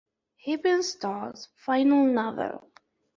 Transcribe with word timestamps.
Heppenstall's 0.43 1.49
final 1.57 2.07
novel. 2.07 2.71